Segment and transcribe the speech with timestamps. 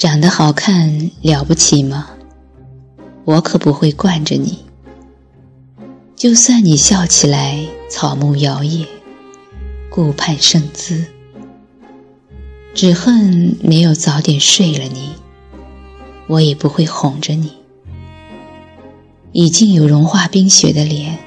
[0.00, 2.08] 长得好看了不起吗？
[3.26, 4.60] 我可不会惯着你。
[6.16, 8.86] 就算你笑起来草木摇曳，
[9.90, 11.04] 顾盼生姿，
[12.72, 15.10] 只恨没有早点睡了你，
[16.28, 17.52] 我也不会哄着你。
[19.32, 21.18] 已经有融化冰雪的脸，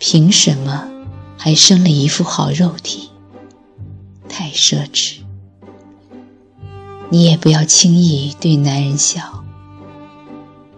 [0.00, 0.90] 凭什么
[1.38, 3.08] 还生了一副好肉体？
[4.28, 5.18] 太奢侈。
[7.12, 9.44] 你也不要轻易对男人笑，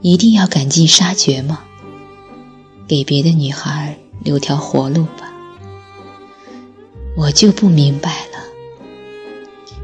[0.00, 1.60] 一定要赶尽杀绝吗？
[2.88, 5.32] 给别的女孩留条活路吧。
[7.16, 8.40] 我就不明白了，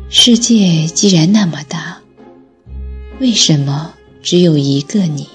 [0.08, 1.98] 世界既然那么大，
[3.20, 5.28] 为什么只有一个你？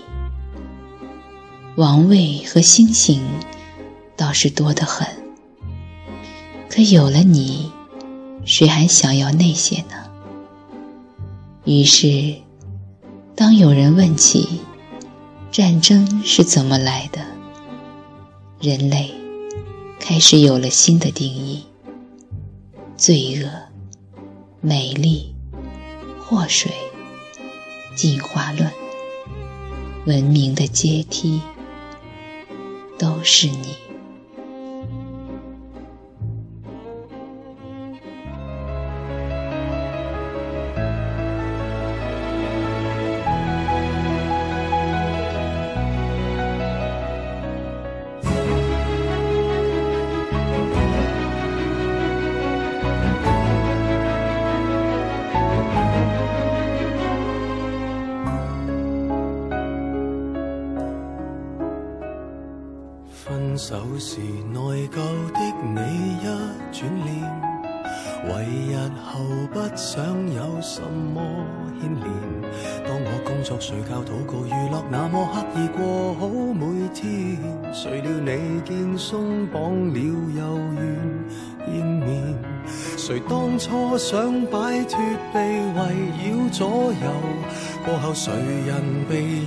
[1.78, 3.22] 王位和星星
[4.18, 5.08] 倒是多得很，
[6.68, 7.72] 可有了你，
[8.44, 10.05] 谁还想要那些呢？
[11.66, 12.36] 于是，
[13.36, 14.48] 当有人问起
[15.52, 17.26] 战争是怎么来的，
[18.62, 19.12] 人类
[20.00, 21.64] 开始有了新的定义：
[22.96, 23.50] 罪恶、
[24.62, 25.34] 美丽、
[26.22, 26.72] 祸水、
[27.96, 28.72] 进化论、
[30.06, 31.42] 文明的阶梯，
[33.00, 33.85] 都是你。
[63.56, 64.20] 分手时
[64.52, 64.98] 内疚
[65.32, 66.26] 的你一
[66.74, 67.16] 转脸，
[68.28, 69.22] 为日后
[69.54, 70.04] 不想
[70.34, 71.22] 有什么
[71.80, 72.06] 牵连。
[72.86, 77.40] 当我工作、睡觉、祷告、娱乐，那么刻意过好每天，
[77.74, 80.84] 谁料你见松绑了又愿
[81.66, 82.36] 见面。
[82.98, 85.00] 谁当初想摆脱
[85.34, 87.10] 被围绕左右？
[87.86, 88.34] 过后谁
[88.68, 89.45] 人被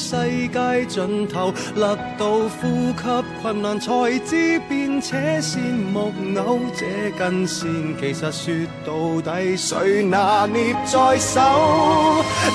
[0.00, 0.16] 世
[0.48, 5.58] 界尽头，勒到呼吸困难，才知变且羡
[5.92, 7.68] 木偶这根线，
[8.00, 8.54] 其实说
[8.86, 11.40] 到底谁拿捏在手？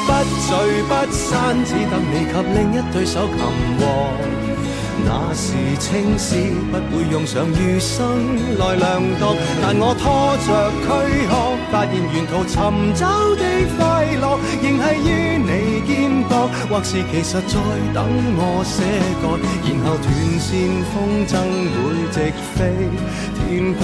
[0.08, 0.12] 不
[0.48, 3.38] 聚不散，只等你及另一对手擒
[3.78, 4.35] 获。
[5.04, 6.36] 那时青丝
[6.72, 8.00] 不会用上余生
[8.58, 11.36] 来量度，但我拖着躯壳，
[11.72, 12.56] 发现沿途寻
[12.96, 13.04] 找
[13.36, 13.44] 的
[13.76, 15.52] 快乐，仍系于你
[15.86, 15.92] 肩
[16.30, 16.32] 膊，
[16.70, 17.54] 或是其实在
[17.94, 17.98] 等
[18.38, 18.76] 我些
[19.22, 19.24] 个，
[19.66, 20.06] 然后断
[20.40, 20.50] 线
[20.94, 20.96] 风
[21.28, 21.34] 筝
[21.76, 21.76] 会
[22.12, 22.16] 直
[22.56, 22.58] 飞
[23.36, 23.76] 天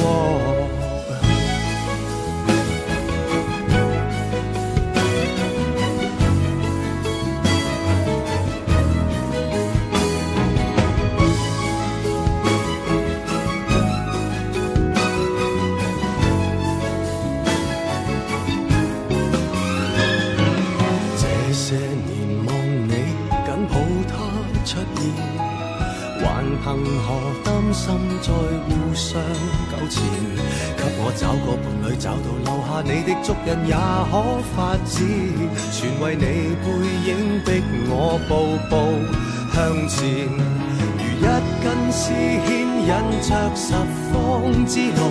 [26.64, 26.66] 凭
[27.02, 27.08] 何
[27.44, 27.86] 担心。
[28.22, 29.20] 再互相
[29.72, 30.02] 纠缠，
[30.78, 33.74] 给我找个伴侣，找到留下你的足印也
[34.10, 34.14] 可
[34.56, 34.94] 发展，
[35.72, 36.24] 全为你
[36.62, 36.66] 背
[37.08, 37.10] 影
[37.44, 37.50] 逼
[37.90, 37.94] 我
[38.28, 38.32] 步
[38.70, 38.72] 步
[39.54, 39.58] 向
[39.90, 40.00] 前，
[40.98, 41.28] 如一
[41.64, 42.02] 根丝
[42.46, 42.50] 牵
[42.88, 42.90] 引
[43.22, 43.74] 着十
[44.12, 44.14] 方
[44.66, 45.02] 之路。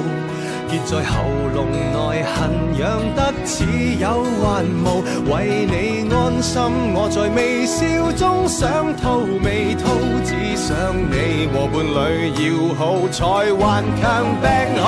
[0.70, 1.12] 结在喉
[1.52, 2.38] 咙内，痕
[2.78, 2.80] 痒
[3.16, 3.66] 得似
[3.98, 4.86] 有还无。
[5.28, 5.74] 为你
[6.14, 6.62] 安心，
[6.94, 7.76] 我在微笑
[8.12, 9.04] 中想吐
[9.42, 9.82] 未吐，
[10.24, 10.70] 只想
[11.10, 11.14] 你
[11.48, 11.98] 和伴侣
[12.30, 12.80] 要好，
[13.10, 14.04] 才顽强
[14.40, 14.46] 病
[14.82, 14.86] 好。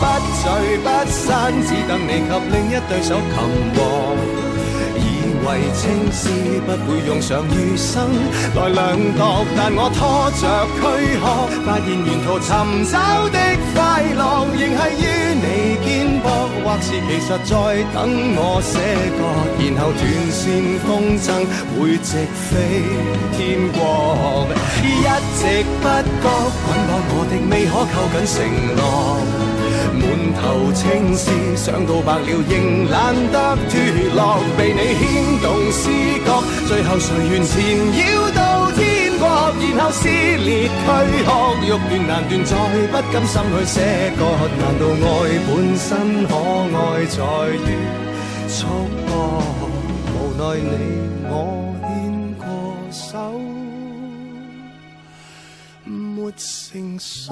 [0.00, 0.04] 不
[0.40, 0.42] 聚
[0.78, 3.34] 不散，只等你及另一对手擒
[3.74, 3.76] 获。
[4.96, 5.02] 以
[5.46, 5.82] 为青
[6.12, 6.28] 丝
[6.66, 8.08] 不会用上余生
[8.54, 9.20] 来量度，
[9.56, 10.42] 但我拖着
[10.76, 10.80] 躯
[11.20, 11.22] 壳，
[11.64, 12.48] 发现沿途寻
[12.84, 12.94] 找
[13.28, 13.36] 的
[13.74, 13.78] 快
[14.16, 14.20] 乐，
[14.52, 15.06] 仍系要
[15.84, 16.26] 肩膊，
[16.62, 17.52] 或是其实在
[17.92, 17.98] 等
[18.36, 18.72] 我写
[19.16, 19.20] 歌，
[19.58, 20.00] 然后断
[20.30, 20.38] 线
[20.86, 20.88] 风
[21.18, 21.28] 筝
[21.74, 22.48] 会直飞
[23.36, 23.38] 天
[23.72, 23.78] 国，
[24.82, 24.84] 一
[25.38, 25.40] 直
[25.80, 25.84] 不
[26.20, 26.26] 觉
[26.64, 28.36] 捆绑我的未可扣紧承
[28.76, 28.80] 诺。
[30.00, 30.02] 满
[30.34, 33.36] 头青丝，想到白了仍懒得
[33.68, 33.72] 脱
[34.14, 35.90] 落，被你牵动思
[36.24, 36.28] 觉，
[36.68, 37.52] 最后谁愿缠
[37.96, 38.00] 绕
[38.30, 38.38] 到
[38.72, 38.80] 天，
[39.76, 40.70] 然后撕裂躯
[41.24, 41.28] 壳，
[41.62, 42.50] 欲断难断，再
[42.90, 43.74] 不甘心去舍
[44.16, 44.20] 割，
[44.58, 45.08] 难道爱
[45.46, 45.88] 本身
[46.26, 46.30] 可
[46.76, 47.18] 爱在
[47.54, 47.56] 于
[48.48, 48.58] 束
[49.06, 49.10] 缚？
[50.12, 50.70] 无奈你
[51.28, 51.32] 我
[51.80, 51.88] 牵
[52.38, 52.42] 过
[52.90, 53.12] 手，
[55.84, 57.28] 没成熟。